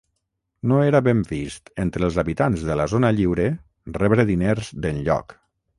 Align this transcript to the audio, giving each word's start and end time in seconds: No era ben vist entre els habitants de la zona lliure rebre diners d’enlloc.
No 0.71 0.79
era 0.85 1.01
ben 1.07 1.21
vist 1.33 1.69
entre 1.83 2.03
els 2.09 2.17
habitants 2.23 2.65
de 2.71 2.79
la 2.83 2.89
zona 2.95 3.15
lliure 3.19 3.47
rebre 4.01 4.31
diners 4.35 4.75
d’enlloc. 4.87 5.41